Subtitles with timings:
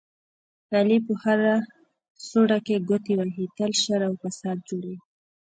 [0.75, 1.53] علي په هره
[2.27, 4.97] سوړه کې ګوتې وهي، تل شر او فساد جوړوي.